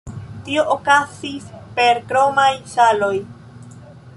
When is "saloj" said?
2.73-3.15